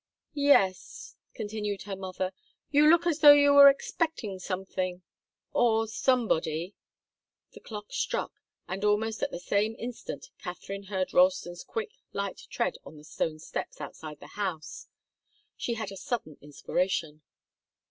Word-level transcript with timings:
"Yes," 0.33 1.15
continued 1.35 1.83
her 1.83 1.95
mother. 1.95 2.33
"You 2.71 2.89
look 2.89 3.05
as 3.05 3.19
though 3.19 3.33
you 3.33 3.53
were 3.53 3.69
expecting 3.69 4.39
something 4.39 5.03
or 5.53 5.87
somebody." 5.87 6.73
The 7.51 7.59
clock 7.59 7.93
struck, 7.93 8.31
and 8.67 8.83
almost 8.83 9.21
at 9.21 9.29
the 9.29 9.37
same 9.39 9.75
instant 9.77 10.31
Katharine 10.39 10.85
heard 10.85 11.13
Ralston's 11.13 11.63
quick, 11.63 11.91
light 12.13 12.47
tread 12.49 12.77
on 12.83 12.97
the 12.97 13.03
stone 13.03 13.37
steps 13.37 13.79
outside 13.79 14.19
the 14.19 14.25
house. 14.41 14.87
She 15.55 15.75
had 15.75 15.91
a 15.91 15.97
sudden 15.97 16.39
inspiration. 16.41 17.21